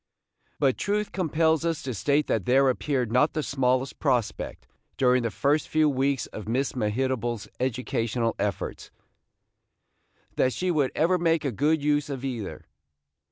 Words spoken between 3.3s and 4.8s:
the smallest prospect,